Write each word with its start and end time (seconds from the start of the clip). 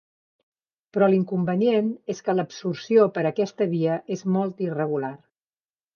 Però 0.95 1.09
l'inconvenient 1.11 1.91
és 2.13 2.23
que 2.29 2.35
l'absorció 2.37 3.07
per 3.19 3.27
aquesta 3.33 3.69
via 3.75 3.99
és 4.17 4.25
molt 4.37 4.65
irregular. 4.69 5.13